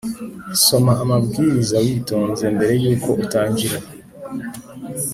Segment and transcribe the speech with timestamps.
[0.65, 3.77] soma amabwiriza witonze mbere yuko utangira.